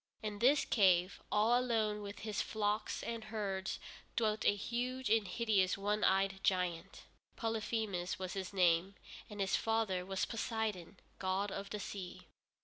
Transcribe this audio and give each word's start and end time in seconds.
In 0.23 0.39
this 0.39 0.65
cave, 0.65 1.21
all 1.31 1.55
alone 1.59 2.01
with 2.01 2.21
his 2.21 2.41
flocks 2.41 3.03
and 3.03 3.25
herds, 3.25 3.77
dwelt 4.15 4.43
a 4.45 4.55
huge 4.55 5.11
and 5.11 5.27
hideous 5.27 5.77
one 5.77 6.03
eyed 6.03 6.39
giant. 6.41 7.03
Polyphemus 7.35 8.17
was 8.17 8.33
his 8.33 8.51
name, 8.51 8.95
and 9.29 9.39
his 9.39 9.55
father 9.55 10.03
was 10.03 10.25
Poseidon, 10.25 10.97
god 11.19 11.51
of 11.51 11.69
the 11.69 11.79
sea. 11.79 12.25